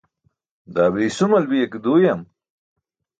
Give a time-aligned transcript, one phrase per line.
[0.73, 2.21] Daa be isumal biya ke duuyam?